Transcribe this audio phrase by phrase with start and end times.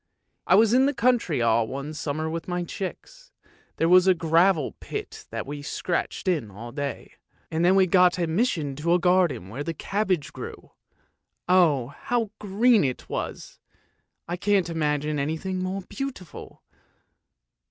[0.47, 3.31] "I was in the country all one summer with my chicks;
[3.75, 7.13] there was a gravel pit that we scratched in all day,
[7.51, 10.71] and then we got admis sion to a garden where the cabbage grew!
[11.47, 13.59] Oh, how green it was!
[14.27, 16.63] I can't imagine anything more beautiful."